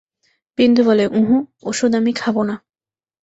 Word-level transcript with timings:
বিন্দু 0.57 0.81
বলে, 0.83 1.05
উঁহু, 1.11 1.35
ওষুধ 1.63 1.91
আমি 1.95 2.11
খাব 2.13 2.35
না! 2.43 2.55